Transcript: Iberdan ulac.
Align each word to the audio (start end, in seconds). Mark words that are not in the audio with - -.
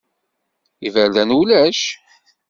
Iberdan 0.87 1.35
ulac. 1.39 1.79